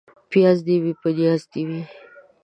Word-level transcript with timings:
پياز 0.31 0.57
دي 0.67 0.75
وي، 0.83 0.93
په 1.01 1.07
نياز 1.17 1.41
دي 1.51 1.61
وي. 1.69 1.81